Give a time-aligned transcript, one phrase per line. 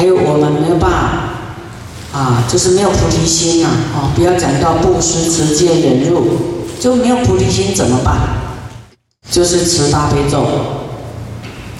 [0.00, 6.24] 还有我们没有办法啊，就是没有菩提心啊，哦，不要讲到布施、持戒、忍辱，
[6.80, 8.16] 就没有菩提心怎么办？
[9.30, 10.46] 就是持大悲咒。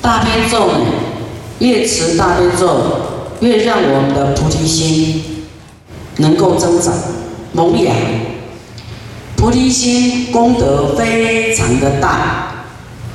[0.02, 0.80] 大悲咒呢，
[1.60, 3.00] 越持大悲咒，
[3.40, 5.46] 越让我们的菩提心
[6.18, 6.92] 能够增长、
[7.54, 7.90] 萌芽。
[9.34, 12.66] 菩提心功德非常的大，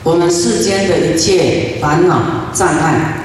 [0.01, 3.24] 我们世间的一切烦恼障碍，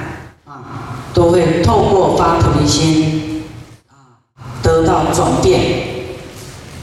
[1.13, 3.43] 都会透过发菩提心
[3.89, 4.23] 啊
[4.61, 5.59] 得到转变。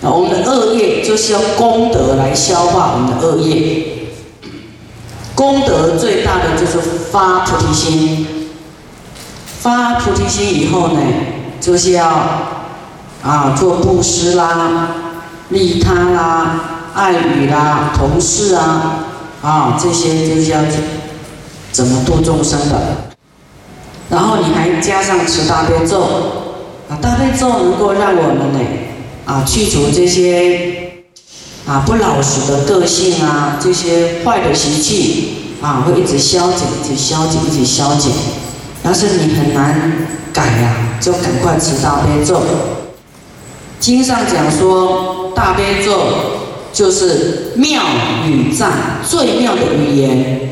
[0.00, 3.84] 那我们的恶业就是要功德来消化我们的恶业。
[5.34, 6.80] 功德最大的就是
[7.12, 8.27] 发菩提心，
[9.60, 11.00] 发菩提心以后呢，
[11.60, 12.08] 就是要
[13.22, 14.88] 啊做布施啦、
[15.50, 16.60] 利他啦、
[16.95, 19.05] 爱语啦、同事啊
[19.42, 20.60] 啊这些就是要
[21.70, 23.08] 怎么度众生的。
[24.11, 26.01] 然后你还加上持大悲咒
[26.89, 28.61] 啊，大悲咒能够让我们呢
[29.25, 30.84] 啊去除这些。
[31.67, 38.11] 啊，不老实的个性啊，这些坏的习气啊，会一直消减，一直消减，一直消减。
[38.83, 42.41] 但是你很难改呀，就赶快持大悲咒。
[43.78, 46.00] 经上讲说，大悲咒
[46.72, 47.83] 就是妙
[48.27, 48.72] 语藏，
[49.06, 50.47] 最妙的语言，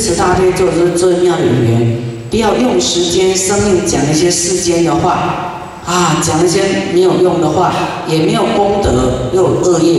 [0.00, 1.98] 持大悲咒，是最妙的语言。
[2.30, 5.50] 不要用时间、生命讲一些世间的话。
[5.86, 6.62] 啊，讲一些
[6.94, 7.74] 没有用的话，
[8.08, 9.92] 也没有功德，又有恶业。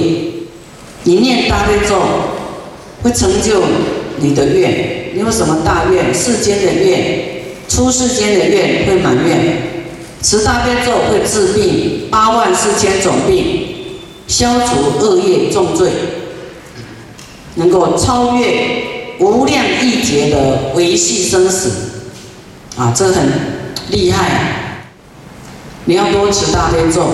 [1.04, 2.02] 你念大悲咒，
[3.04, 3.62] 会成就
[4.18, 5.12] 你的愿。
[5.14, 6.12] 你有什么大愿？
[6.12, 9.62] 世间的愿，出世间的愿会满愿。
[10.24, 13.68] 持大悲咒会治病，八万四千种病，
[14.26, 15.92] 消除恶业重罪，
[17.58, 21.70] 能够超越无量亿劫的维系生死。
[22.78, 23.30] 啊，这很
[23.90, 24.30] 厉害。
[25.86, 27.06] 你要多持大悲咒，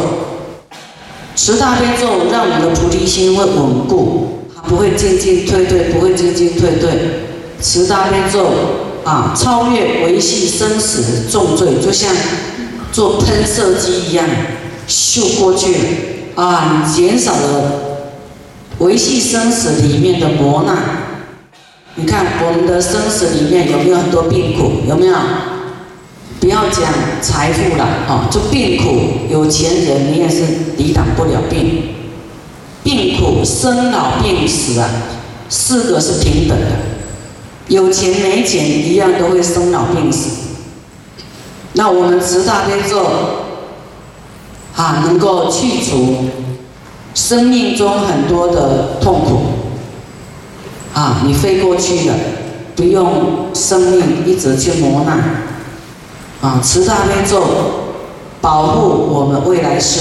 [1.36, 6.90] 持大悲咒让我们的菩提心会稳固，它不会进进退退，不会进进退退。
[7.62, 8.50] 持大悲咒
[9.04, 12.12] 啊，超越维系生死的重罪，就像
[12.92, 14.26] 做喷射机一样，
[14.88, 15.76] 秀过去
[16.34, 18.08] 啊，减少了
[18.80, 21.01] 维系生死里面的磨难。
[21.96, 24.82] 你看我们的生死里面有没有很多病苦？
[24.88, 25.16] 有没有？
[26.40, 26.92] 不要讲
[27.22, 31.84] 财富了，哦，就病苦，有钱人你也是抵挡不了病，
[32.84, 34.90] 病苦、生老病死啊，
[35.50, 36.66] 四个是平等的，
[37.68, 40.30] 有钱没钱一样都会生老病死。
[41.74, 43.06] 那我们持大悲咒，
[44.76, 46.26] 啊，能够去除
[47.14, 49.42] 生命中很多的痛苦，
[50.94, 52.16] 啊，你飞过去了，
[52.76, 55.20] 不用生命一直去磨难。
[56.42, 57.44] 啊，持大悲咒
[58.42, 60.00] 保护我们未来世，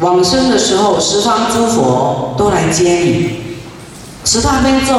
[0.00, 3.30] 往生的时候十方诸佛都来接你。
[4.24, 4.94] 持大悲咒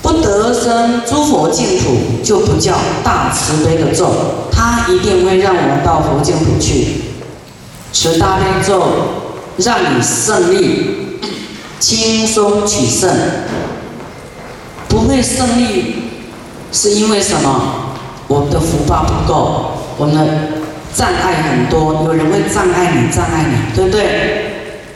[0.00, 2.74] 不得生诸佛净土，就不叫
[3.04, 4.10] 大慈悲的咒，
[4.50, 7.02] 它一定会让我们到佛净土去。
[7.92, 8.82] 持大悲咒
[9.56, 11.07] 让你胜利，
[11.80, 13.08] 轻松取胜，
[14.88, 15.94] 不会胜利
[16.72, 17.84] 是因为什么？
[18.26, 20.26] 我们的福报不够，我们的
[20.94, 24.02] 障碍很多，有人会障碍你，障碍你，对不对？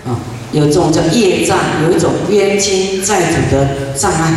[0.05, 0.19] 啊，
[0.53, 4.35] 有这种叫业障，有一种冤亲债主的障碍。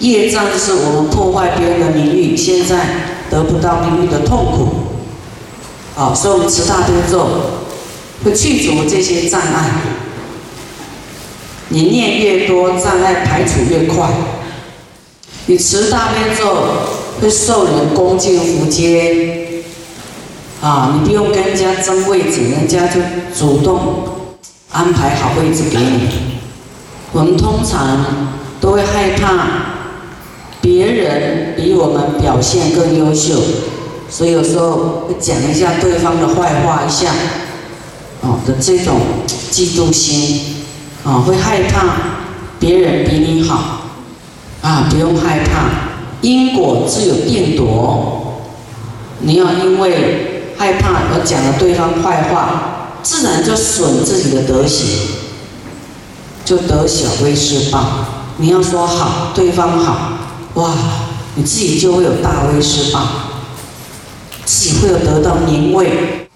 [0.00, 2.76] 业障就是我们破坏别人的名誉，现在
[3.30, 4.68] 得不到名誉的痛苦。
[5.94, 7.26] 好，所以我们持大悲咒
[8.24, 9.70] 会去除这些障碍。
[11.68, 14.08] 你念越多，障碍排除越快。
[15.46, 16.44] 你持大悲咒。
[17.20, 19.62] 会受人恭敬福接，
[20.60, 23.00] 啊，你不用跟人家争位置，人家就
[23.32, 24.04] 主动
[24.72, 26.08] 安排好位置给你。
[27.12, 29.48] 我们通常都会害怕
[30.60, 33.40] 别人比我们表现更优秀，
[34.10, 37.12] 所以有时候会讲一下对方的坏话一下，
[38.22, 38.96] 哦的这种
[39.52, 40.53] 嫉妒心，
[41.04, 41.86] 啊，会害怕
[42.58, 43.82] 别人比你好，
[44.62, 45.84] 啊，不用害怕。
[46.22, 48.40] 因果自有定夺，
[49.18, 54.86] 你要因为害怕而讲了对方坏话，自然就损自己的德行，
[56.42, 58.06] 就得小威失报。
[58.38, 60.12] 你要说好，对方好，
[60.54, 60.72] 哇，
[61.34, 63.06] 你自己就会有大威失报，
[64.46, 66.28] 自己会有得到名位。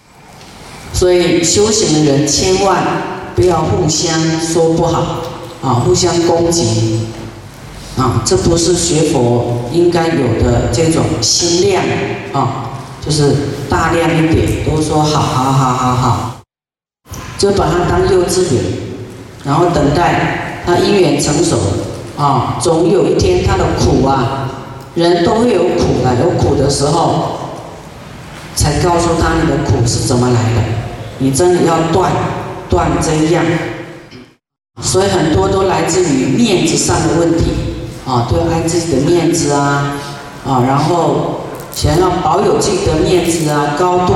[0.93, 2.83] 所以修行的人千万
[3.39, 5.21] 不要互相说不好，
[5.63, 7.07] 啊，互相攻击。
[7.97, 11.85] 啊，这不是学佛应该有的这种心量
[12.33, 12.71] 啊，
[13.05, 13.35] 就是
[13.69, 16.41] 大量一点，都说好好好好好，
[17.39, 18.63] 就把它当幼稚园，
[19.45, 21.57] 然后等待他因缘成熟
[22.17, 24.49] 啊，总有一天他的苦啊，
[24.97, 27.39] 人都会有苦的，有苦的时候，
[28.57, 30.63] 才告诉他你的苦是怎么来的，
[31.19, 32.13] 你真的要断
[32.69, 33.45] 断这样，
[34.81, 37.45] 所以很多都来自于面子上的问题。
[38.07, 39.99] 啊，都要爱自己的面子啊，
[40.47, 41.41] 啊，然后
[41.75, 44.15] 想要保有自己的面子啊，高度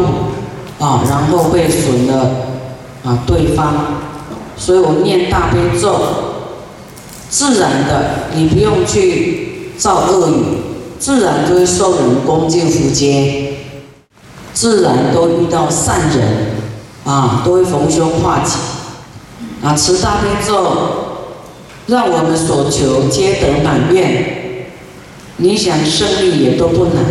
[0.78, 2.30] 啊，然后会损了
[3.04, 3.74] 啊对方，
[4.56, 6.00] 所以我念大悲咒，
[7.28, 10.42] 自然的，你不用去造恶语，
[10.98, 13.56] 自然就会受人恭敬福接，
[14.54, 16.61] 自然都遇到善人
[17.04, 18.56] 啊，都会逢凶化吉
[19.62, 21.08] 啊，持大悲咒。
[21.88, 24.68] 让我们所求皆得满愿，
[25.38, 27.02] 你想胜利也都不难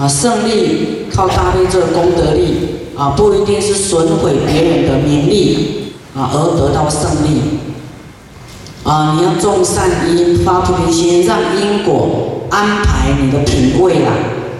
[0.00, 0.08] 啊！
[0.08, 7.40] 胜利靠大悲咒功德力啊，不一定是损毁别人的名利啊而得到胜利
[8.82, 9.16] 啊！
[9.16, 14.10] 你要种善因，发菩提心，让因果安排你的品位啦。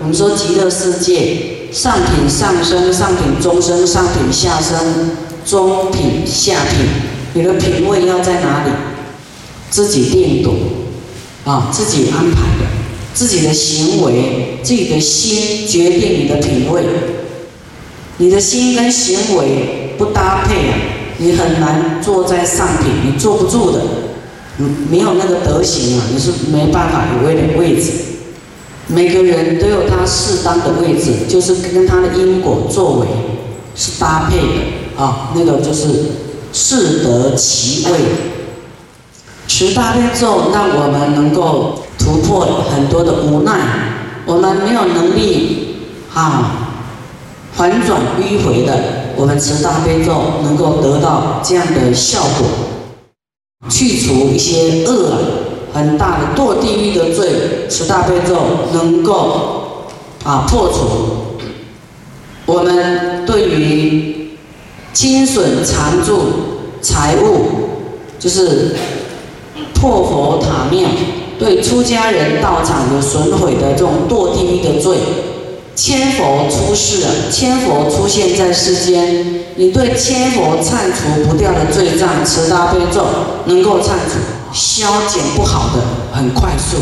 [0.01, 4.77] 我们说极乐世界上品上身，上品中身，上品下身，
[5.45, 6.87] 中品下品，
[7.35, 8.71] 你的品位要在哪里？
[9.71, 10.53] 自己定夺，
[11.45, 12.67] 啊，自己安排的，
[13.15, 16.83] 自己的行为，自己的心决定你的品位。
[18.19, 20.75] 你的心跟行为不搭配啊，
[21.19, 23.81] 你很难坐在上品，你坐不住的。
[24.59, 27.93] 嗯，没有那个德行啊，你是没办法有位的位置。
[28.93, 33.07] 每个人都有他适当的位置，就是跟他的因果作为
[33.77, 35.87] 是搭配的啊，那个就是
[36.53, 37.99] 适得其位。
[39.47, 43.53] 持大悲咒，让我们能够突破很多的无奈。
[44.27, 45.77] 我们没有能力
[46.15, 46.77] 啊，
[47.53, 52.47] 反转迂回的，我们持大悲咒能够得到这样的效果，
[53.71, 55.13] 去除一些恶
[55.73, 57.31] 很大的堕地狱的罪。
[57.71, 58.37] 十大悲咒
[58.75, 59.87] 能够
[60.25, 61.43] 啊破除
[62.45, 64.31] 我们对于
[64.93, 66.19] 金损常住
[66.83, 67.45] 财物，
[68.19, 68.77] 就是。
[69.73, 70.87] 破佛塔庙，
[71.39, 74.99] 对出家人道场有损毁的这种堕地狱的罪，
[75.77, 76.99] 千佛出世，
[77.33, 83.07] 千佛出现在世间，你对千佛忏除不掉的罪障，持大悲咒
[83.47, 84.19] 能够忏除，
[84.53, 85.83] 消减不好的
[86.13, 86.77] 很快速，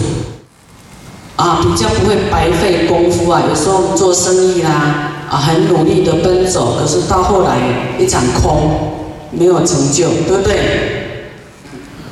[1.37, 3.43] 啊，比较不会白费功夫啊。
[3.49, 7.57] 有时候做生意啦，啊，很努力的奔走，可是到后来
[8.01, 10.59] 一场空，没有成就，对不对？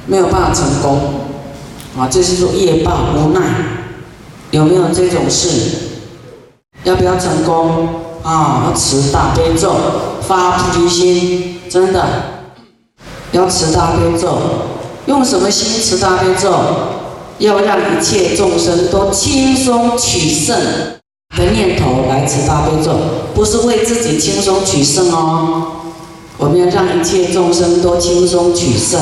[0.06, 1.00] 没有办法成功，
[1.99, 3.40] 啊，这是说业报无奈，
[4.52, 5.49] 有没有这种事？
[6.86, 7.88] 要不要成功？
[8.22, 9.74] 啊，要持大悲咒，
[10.22, 12.04] 发菩提心，真的
[13.32, 14.38] 要持大悲咒。
[15.06, 16.52] 用什么心持大悲咒？
[17.38, 20.56] 要让一切众生都轻松取胜
[21.36, 22.92] 的念头来持大悲咒，
[23.34, 25.66] 不是为自己轻松取胜哦。
[26.38, 29.00] 我们要让一切众生都轻松取胜。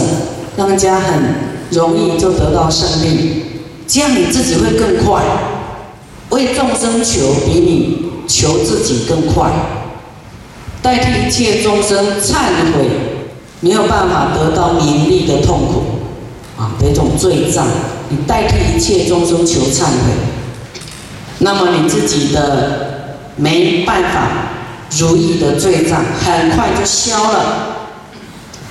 [0.57, 1.21] 让人家很
[1.71, 3.45] 容易就得到胜利，
[3.89, 5.21] 这样你自己会更快。
[6.31, 9.51] 为众生求，比你求自己更快。
[10.83, 12.35] 代替一切众生忏
[12.73, 12.89] 悔，
[13.61, 15.85] 没有办法得到名利的痛苦
[16.59, 17.67] 啊的一种罪障。
[18.11, 20.13] 你代替一切众生求忏悔，
[21.39, 24.29] 那么你自己的没办法
[24.99, 27.77] 如意的罪障，很快就消了。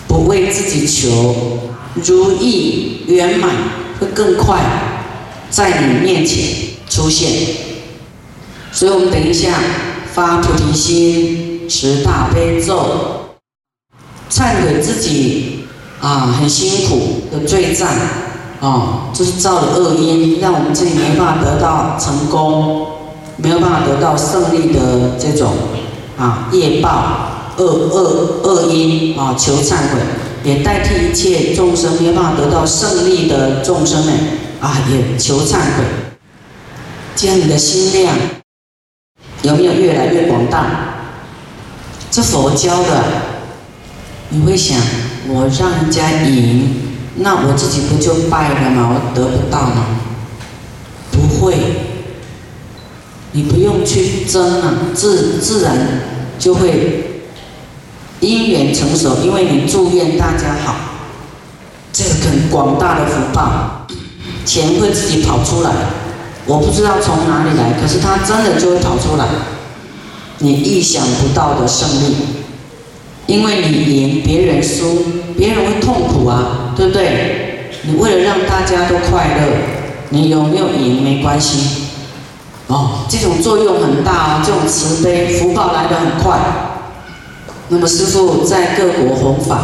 [0.08, 1.70] 不为自己求。
[1.96, 3.52] 如意圆满
[4.00, 4.60] 会更快
[5.52, 7.32] 在你面前出现，
[8.72, 9.50] 所以我们等一下
[10.14, 13.32] 发菩提心，持大悲咒，
[14.30, 15.66] 忏悔自己
[16.00, 17.90] 啊很辛苦的罪障
[18.62, 22.86] 啊，就是造了恶因，让我们自己没办法得到成功，
[23.38, 25.52] 没有办法得到胜利的这种
[26.16, 30.00] 啊业报恶恶恶因啊，求忏悔。
[30.44, 34.14] 也代替一切众生没办法得到胜利的众生们
[34.60, 36.03] 啊，也求忏悔。
[37.16, 38.16] 将你的心量
[39.44, 40.66] 有没有越来越广大？
[42.10, 43.04] 这佛教的，
[44.30, 44.78] 你会想，
[45.28, 46.70] 我让人家赢，
[47.18, 48.90] 那我自己不就败了吗？
[48.94, 49.86] 我得不到吗？
[51.12, 51.58] 不会，
[53.32, 55.78] 你不用去争啊，自自然
[56.40, 57.00] 就会。
[58.20, 60.76] 因缘成熟，因为你祝愿大家好，
[61.92, 63.86] 这个很广大的福报，
[64.46, 65.70] 钱会自己跑出来，
[66.46, 69.26] 我不知道从哪里来，可是它真的就会跑出来，
[70.40, 72.16] 你意想不到的胜利，
[73.28, 75.06] 因为你赢，别人输，
[75.38, 77.70] 别人会痛苦啊，对不对？
[77.84, 79.58] 你为了让大家都快乐，
[80.10, 81.84] 你有没有赢没关系，
[82.68, 86.40] 哦，这种作用很大哦，这种慈悲福报来得很快。
[87.70, 89.56] 那么师父在各国弘法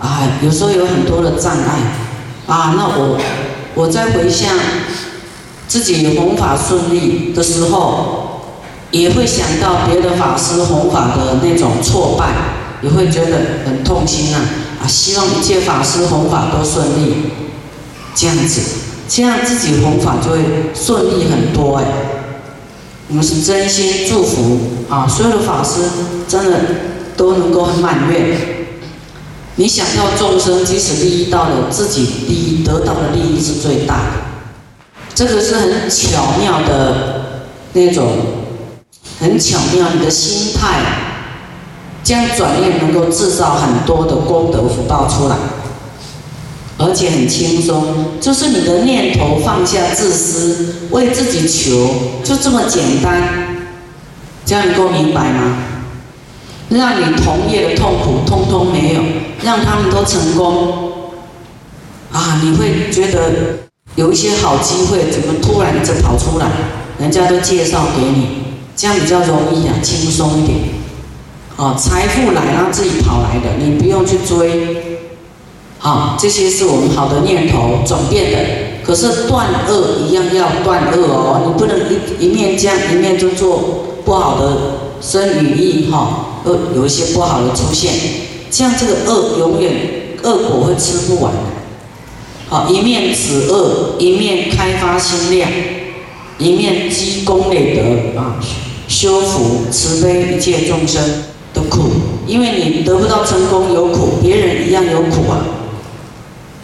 [0.00, 1.78] 啊，有时候有很多的障碍
[2.46, 3.18] 啊，那我。
[3.74, 4.50] 我在回向
[5.68, 8.40] 自己弘法顺利的时候，
[8.90, 12.34] 也会想到别的法师弘法的那种挫败，
[12.82, 14.40] 也会觉得很痛心啊！
[14.82, 17.14] 啊，希望一切法师弘法都顺利，
[18.14, 18.60] 这样子，
[19.08, 20.38] 这样自己弘法就会
[20.74, 21.84] 顺利很多哎。
[23.08, 24.58] 我们是真心祝福
[24.90, 25.82] 啊，所有的法师
[26.28, 26.60] 真的
[27.16, 28.36] 都能够很满愿。
[29.56, 34.31] 你想要众生，即使利益到了自己，利益得到的利益是最大的。
[35.14, 38.08] 这个是很巧妙的那种，
[39.20, 40.80] 很巧妙你的心态，
[42.02, 45.36] 这样转念能够制造很多的功德福报出来，
[46.78, 48.18] 而且很轻松。
[48.20, 51.90] 就是你的念头放下自私，为自己求，
[52.24, 53.22] 就这么简单。
[54.44, 55.56] 这样你够明白吗？
[56.70, 59.02] 让你同业的痛苦通通没有，
[59.44, 60.92] 让他们都成功，
[62.10, 63.61] 啊，你会觉得
[63.96, 66.46] 有一些好机会，怎么突然就跑出来？
[66.98, 68.26] 人家都介绍给你，
[68.76, 70.58] 这样比较容易啊，轻松一点。
[71.56, 75.02] 啊，财富来然后自己跑来的，你不用去追。
[75.80, 78.38] 啊，这些是我们好的念头转变的。
[78.84, 84.56] 可是断恶一样要断恶哦，你不能一一面这样一面就做不好的
[85.00, 86.40] 生与意哈。
[86.44, 87.92] 恶有一些不好的出现，
[88.50, 89.72] 这样这个恶永远
[90.22, 91.32] 恶果会吃不完。
[92.52, 95.50] 啊，一面止恶，一面开发心量，
[96.36, 98.36] 一面积功累德啊，
[98.86, 101.02] 修福慈悲一切众生
[101.54, 101.88] 的苦，
[102.26, 105.46] 因为你得不到成功有苦，别人一样有苦啊。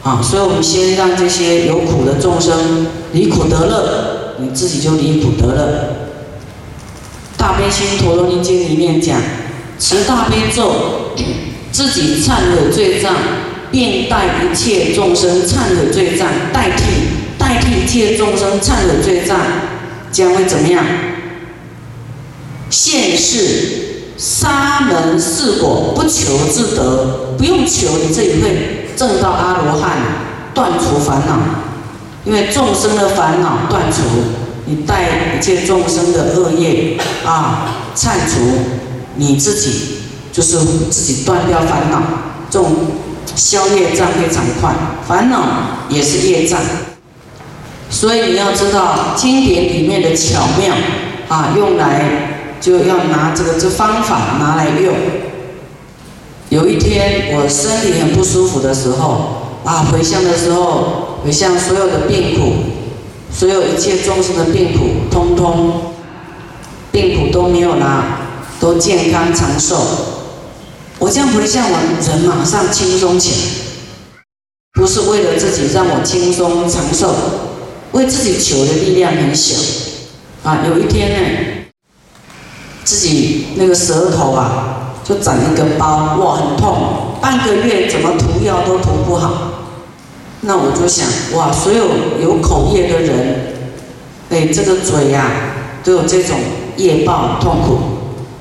[0.02, 5.96] 啊，所以我们先让这些有苦的众生离苦得乐，你自己就离苦得乐。
[7.38, 9.18] 大悲心陀罗尼经里面讲。
[9.80, 10.72] 持大悲咒，
[11.70, 13.14] 自己忏悔罪障，
[13.70, 16.84] 并代一切众生忏悔罪障，代替
[17.38, 19.38] 代替一切众生忏悔罪障，
[20.10, 20.84] 将会怎么样？
[22.70, 29.98] 现世沙门四果，不求自得，不用求，你这里会证到阿罗汉，
[30.54, 31.38] 断除烦恼，
[32.24, 34.02] 因为众生的烦恼断除，
[34.66, 38.78] 你带一切众生的恶业啊 忏除。
[39.20, 39.96] 你自己
[40.32, 40.58] 就是
[40.92, 42.00] 自己断掉烦恼，
[42.48, 42.72] 这种
[43.36, 44.74] 消业障非常快，
[45.06, 45.42] 烦恼
[45.88, 46.60] 也是业障，
[47.90, 50.74] 所以你要知道经典里面的巧妙
[51.28, 54.94] 啊，用来就要拿这个这方法拿来用。
[56.50, 62.52] 有一天我身体很不舒服的时候啊，回向的时候回向所有的病苦，
[63.32, 65.94] 所有一切众生的病苦，通通
[66.90, 68.04] 病苦都没有拿。
[68.60, 69.76] 都健康长寿，
[70.98, 74.22] 我这样回向完，人马上轻松起来，
[74.72, 77.14] 不是为了自己让我轻松长寿，
[77.92, 79.54] 为自己求的力量很小，
[80.42, 81.70] 啊，有一天呢，
[82.82, 89.52] 自己那个舌头啊，就长一个包，哇，很痛，半个月怎么涂药都涂不好，
[90.40, 91.86] 那我就想，哇，所有
[92.20, 93.54] 有口业的人，
[94.30, 95.30] 哎，这个嘴呀，
[95.84, 96.36] 都有这种
[96.76, 97.97] 业报痛苦。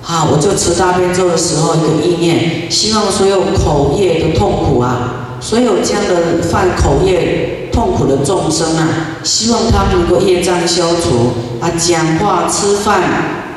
[0.08, 0.24] 啊！
[0.24, 8.88] 我就持大悲咒的时候，一个意念，希望所有口业的痛苦啊，所有这样的犯口业痛苦的众生啊，
[9.22, 13.02] 希望他们能够业障消除啊，讲话、吃饭，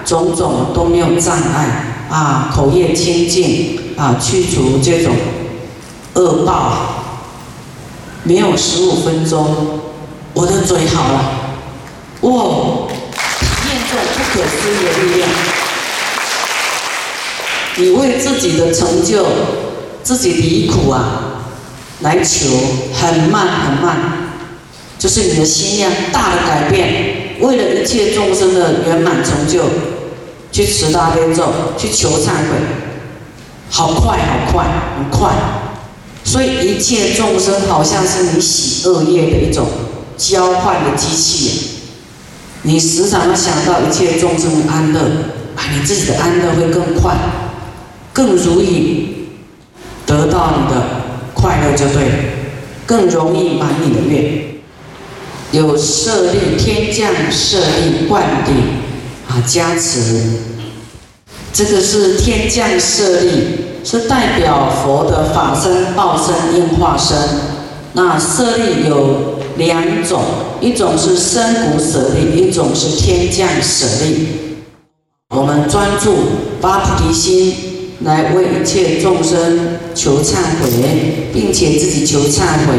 [0.05, 5.15] 种种都没有障碍啊，口业清净啊，去除这种
[6.15, 6.97] 恶报。
[8.25, 9.81] 没有十五分钟，
[10.35, 11.33] 我的嘴好了，
[12.23, 12.31] 哇！
[13.41, 15.31] 体验这种不可思议的力量。
[17.81, 19.25] 你为自己的成就、
[20.03, 21.47] 自己离苦啊，
[22.01, 22.47] 来求
[22.93, 23.97] 很慢很慢，
[24.99, 29.65] 就是你的心量大的改变，为了一切众生的圆满成就，
[30.53, 32.59] 去持大悲咒，去求忏悔，
[33.71, 34.67] 好快好快
[34.99, 35.33] 很快，
[36.23, 39.67] 所以一切众生好像是你洗恶业的一种
[40.19, 41.61] 交换的机器，
[42.63, 45.01] 你时常想到一切众生的安乐，
[45.57, 47.17] 啊，你自己的安乐会更快。
[48.13, 49.29] 更容易
[50.07, 50.83] 得到你的
[51.35, 52.03] 快乐就对，
[52.87, 54.51] 更容易满你的愿。
[55.53, 58.55] 有舍利天降舍利灌顶
[59.29, 60.23] 啊加持，
[61.53, 63.31] 这个是天降舍利，
[63.85, 67.17] 是代表佛的法身、报身、应化身。
[67.93, 70.23] 那舍利有两种，
[70.61, 74.29] 一种是深谷舍利，一种是天降舍利。
[75.35, 76.15] 我们专注
[76.61, 77.70] 发菩提心，
[78.05, 82.75] 来为一切众生求忏悔，并且自己求忏悔，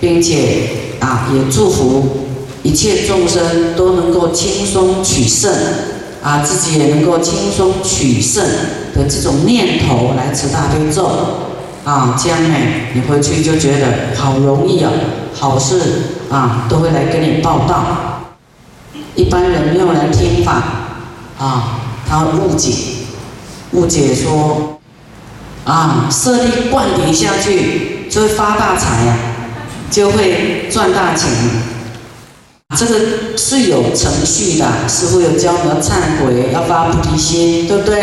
[0.00, 0.84] 并且。
[0.98, 2.04] 啊，也祝福
[2.62, 5.52] 一切众生都能够轻松取胜，
[6.22, 8.42] 啊，自己也能够轻松取胜
[8.94, 11.06] 的这种念头来持大悲咒，
[11.84, 12.56] 啊，这样呢，
[12.94, 14.90] 你回去就觉得好容易啊，
[15.34, 15.80] 好事
[16.30, 18.22] 啊都会来跟你报道。
[19.14, 20.62] 一般人没有来听法，
[21.38, 22.72] 啊，他误解，
[23.72, 24.78] 误解说，
[25.64, 29.16] 啊，设立灌顶下去就会发大财呀。
[29.88, 31.30] 就会赚大钱，
[32.76, 32.94] 这个
[33.36, 34.66] 是有程序的。
[34.88, 37.94] 师傅有教我们忏悔，要发菩提心，对不对？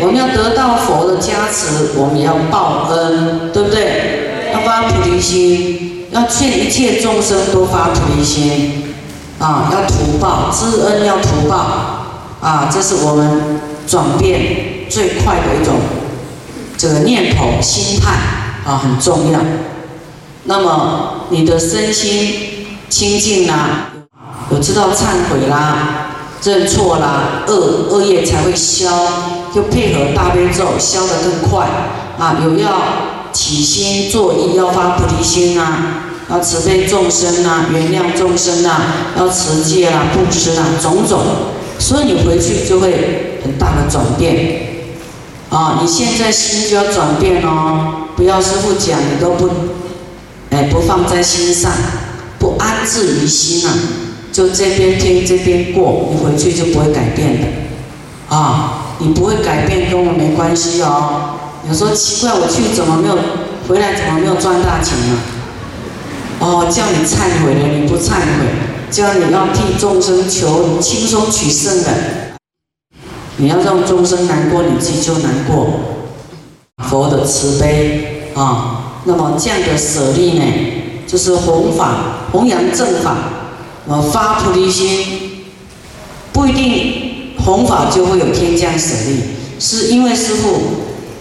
[0.00, 4.50] 我们要得到佛的加持，我们要报恩，对不对？
[4.54, 8.94] 要发菩提心，要劝一切众生都发菩提心，
[9.38, 12.06] 啊，要图报知恩，要图报，
[12.40, 13.60] 啊，这是我们
[13.92, 15.74] 转变最快的一种
[16.78, 18.12] 这个念头心态，
[18.64, 19.38] 啊，很重要。
[20.44, 22.32] 那么你的身心
[22.88, 23.88] 清净啦，
[24.50, 26.08] 有知道忏悔啦，
[26.42, 27.54] 认错啦，恶
[27.90, 28.88] 恶业才会消，
[29.54, 31.66] 就配合大悲咒消得更快
[32.18, 32.38] 啊！
[32.42, 32.70] 有要
[33.30, 38.80] 起心作意，要发菩提心啊，要慈悲众生啊，原谅众生啊，
[39.18, 41.20] 要持戒啊，布施啊，种种，
[41.78, 44.62] 所以你回去就会很大的转变
[45.50, 45.78] 啊！
[45.82, 49.48] 你现在心就要转变哦，不要师傅讲你都不。
[50.50, 51.72] 哎，不放在心上，
[52.38, 53.72] 不安置于心啊，
[54.30, 57.46] 就这边听这边过，你回去就不会改变的，
[58.28, 61.38] 啊，你不会改变跟我没关系哦。
[61.66, 63.16] 有时候奇怪，我去怎么没有
[63.66, 65.18] 回来，怎么没有赚大钱呢？
[66.40, 71.88] 哦，叫你忏悔了，你不忏悔；叫你要替众生求轻松取胜的，
[73.36, 75.66] 你要让众生难过，你自己就难过。
[76.88, 78.78] 佛的慈悲啊。
[79.04, 80.44] 那么这样的舍利呢，
[81.08, 83.16] 就是弘法、弘扬正法，
[83.88, 85.44] 呃，发菩提心，
[86.32, 89.18] 不一定弘法就会有天降舍利，
[89.58, 90.60] 是因为师父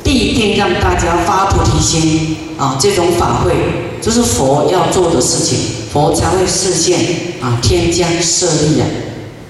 [0.03, 3.51] 必定让大家发菩提心啊，这种法会
[3.99, 5.57] 就是佛要做的事情，
[5.91, 6.99] 佛才会实现
[7.41, 8.85] 啊，天降舍利啊，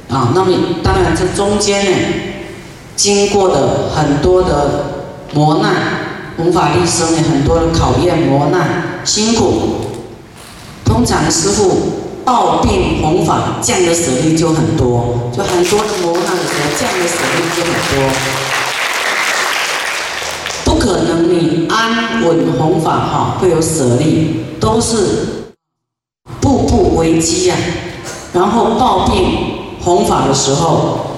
[0.10, 1.97] 啊，那么当然这中间呢，
[2.95, 4.86] 经过的很多的
[5.34, 5.99] 磨难。
[6.38, 9.75] 弘法一生呢，很多的考验磨难辛苦，
[10.84, 11.77] 通常师傅
[12.23, 18.10] 抱病弘法降的舍利就很多，就很多的磨难的时候降的舍利就很多。
[20.63, 24.95] 不可能你安稳弘法哈会有舍利，都是
[26.39, 27.56] 步步危机呀。
[28.34, 31.11] 然后抱病弘法的时候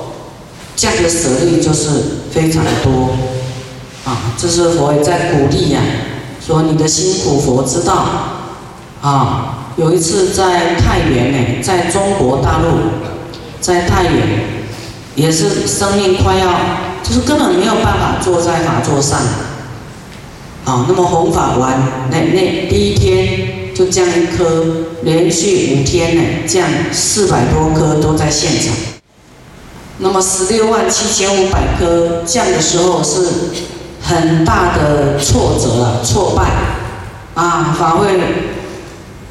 [0.76, 1.90] 降的舍利就是
[2.32, 3.10] 非常的多。
[4.06, 5.80] 啊，这是佛也在鼓励呀，
[6.46, 8.06] 说你的辛苦佛知道。
[9.02, 12.68] 啊，有一次在太原呢，在中国大陆，
[13.60, 14.12] 在太原，
[15.16, 16.48] 也是生命快要，
[17.04, 19.20] 就是根本没有办法坐在法座上。
[20.66, 24.64] 啊，那么弘法完，那那第一天就降一颗，
[25.04, 28.74] 连续五天呢，降四百多颗都在现场。
[30.04, 33.28] 那么十六万七千五百颗降的时候是。
[34.06, 36.44] 很大的挫折啊，挫败。
[37.36, 38.20] 啊，法会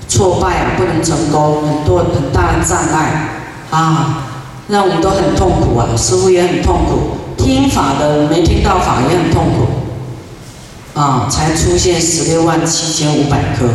[0.09, 3.29] 挫败啊，不能成功，很多很大的障碍。
[3.71, 4.25] 啊，
[4.69, 10.99] 让我们都很痛苦啊，师傅也很痛苦，听法的没听到法也很痛苦。
[10.99, 13.67] 啊，才出现十六万七千五百颗，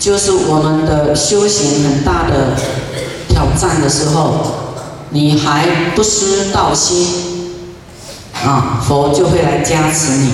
[0.00, 2.56] 就是我们的修行很大的
[3.36, 4.46] 挑战的时候，
[5.10, 7.06] 你还不失道心。
[8.32, 10.30] 啊，佛就会来加持你，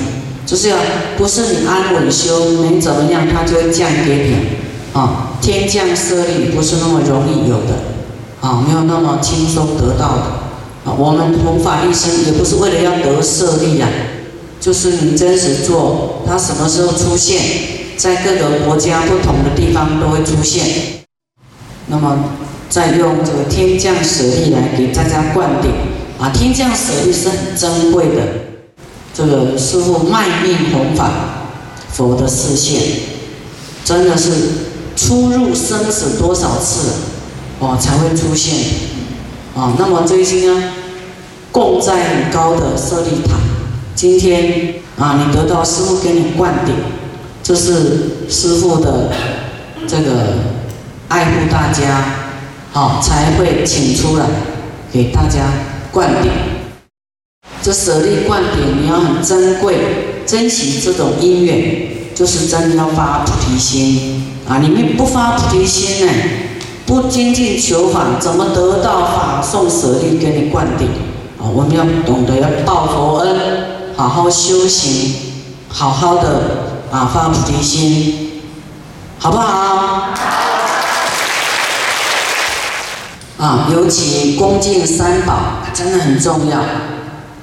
[0.46, 0.76] 就是要
[1.16, 4.36] 不是你安稳修没怎么样，他就会降给你。
[4.92, 7.74] 啊，天降舍利不是那么容易有的，
[8.40, 10.22] 啊，没有那么轻松得到的。
[10.84, 13.88] 啊，我们弘法一生也不是为了要得舍利呀，
[14.60, 17.40] 就是你真实做，它什么时候出现，
[17.96, 21.02] 在各个国家不同的地方都会出现。
[21.86, 22.16] 那么
[22.72, 25.70] 再用这个天降舍利来给大家灌顶。
[26.18, 28.22] 啊，天降舍利是很珍贵的，
[29.12, 31.10] 这个师傅卖命弘法，
[31.92, 32.80] 佛的视线，
[33.84, 34.30] 真的是
[34.96, 36.92] 出入生死多少次，
[37.58, 38.56] 哦才会出现，
[39.54, 40.62] 啊，那么这些呢，
[41.50, 43.34] 供在很高的舍利塔，
[43.94, 46.74] 今天啊，你得到师傅给你灌顶，
[47.42, 49.10] 这是师傅的
[49.86, 50.38] 这个
[51.08, 52.04] 爱护大家，
[52.72, 54.24] 好才会请出来
[54.90, 55.40] 给大家
[55.90, 56.32] 灌顶。
[57.62, 64.58] 这舍利灌顶，你要很珍贵，珍惜这种因缘，就是真的要发菩提心啊！
[64.58, 66.12] 你们不发菩提心呢，
[66.86, 70.88] 不精进求法，怎么得到法送舍利给你灌顶
[71.38, 71.44] 啊？
[71.44, 73.36] 我们要懂得要报佛恩，
[73.94, 75.14] 好好修行，
[75.68, 76.40] 好好的
[76.90, 78.42] 啊发菩提心，
[79.18, 80.08] 好不好？
[83.42, 86.60] 啊，尤其恭敬三宝，真的很重要。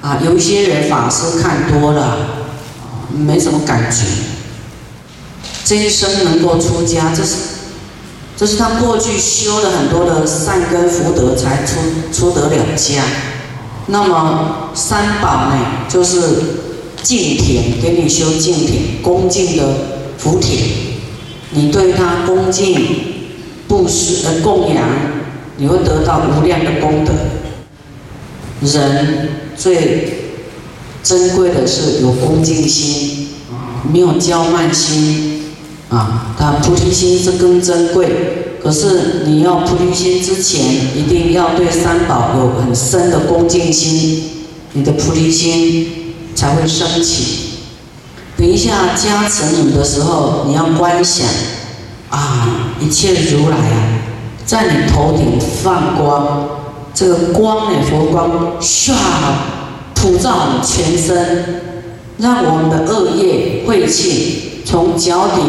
[0.00, 2.16] 啊，有一些人法师看多了，
[3.14, 4.06] 没什么感觉。
[5.62, 7.34] 这一生能够出家，这是，
[8.34, 11.74] 这是他过去修了很多的善根福德才出
[12.10, 13.02] 出得了家。
[13.88, 16.16] 那么三宝呢，就是
[17.02, 19.64] 敬田，给你修敬田，恭敬的
[20.16, 20.62] 福田，
[21.50, 22.86] 你对他恭敬
[23.68, 24.88] 布施呃供养，
[25.60, 27.12] 你会得到无量的功德。
[28.62, 29.28] 人。
[29.56, 30.30] 最
[31.02, 33.28] 珍贵的是有恭敬心，
[33.92, 35.52] 没有骄慢心，
[35.90, 38.08] 啊，他菩提心是更珍贵。
[38.62, 40.62] 可是你要菩提心之前，
[40.96, 44.22] 一定要对三宝有很深的恭敬心，
[44.72, 47.50] 你的菩提心才会升起。
[48.38, 51.26] 等一下加持你的时候，你要观想，
[52.08, 53.99] 啊，一切如来啊，
[54.50, 56.48] 在你头顶放光。
[56.92, 58.92] 这个光呢，佛光唰
[59.94, 61.62] 普照你全身，
[62.18, 65.40] 让我们的恶业晦气从脚底、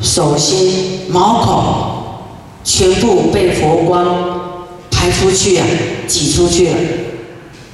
[0.00, 1.64] 手心、毛孔
[2.64, 4.04] 全部被佛光
[4.90, 5.64] 排出去啊，
[6.08, 6.74] 挤出去了。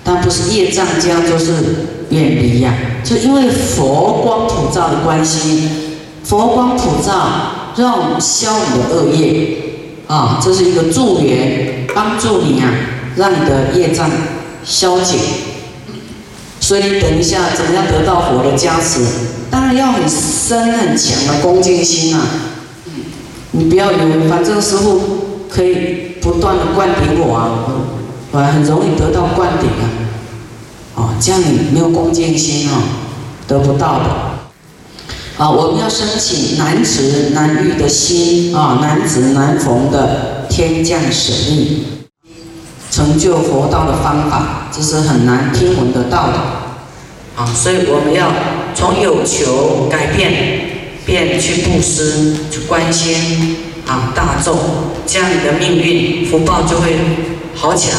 [0.04, 1.54] 但不是业障这样，就是
[2.10, 5.70] 远离呀，就因为佛光普照的关系，
[6.22, 7.14] 佛光普照，
[7.76, 9.60] 让我们消你的恶业。
[10.14, 12.70] 啊，这是一个助缘，帮助你啊，
[13.16, 14.08] 让你的业障
[14.64, 15.18] 消解。
[16.60, 19.00] 所以等一下怎么样得到佛的加持？
[19.50, 22.22] 当然要很深很强的恭敬心啊！
[23.50, 25.00] 你不要以为反正师傅
[25.50, 27.50] 可以不断的灌顶我啊，
[28.30, 29.84] 我很容易得到灌顶啊。
[30.94, 32.80] 哦，这样你没有恭敬心啊，
[33.48, 34.04] 得不到的。
[35.36, 41.82] 啊，我们要升起难执难遇的心啊，难执难逢的天降舍利，
[42.88, 46.34] 成就佛道的方法，这是很难听闻得到的
[47.34, 47.44] 啊。
[47.52, 48.30] 所以我们要
[48.76, 50.70] 从有求改变，
[51.04, 53.56] 变去布施，去关心
[53.88, 54.56] 啊大众，
[55.04, 56.96] 这样你的命运福报就会
[57.56, 57.96] 好起来。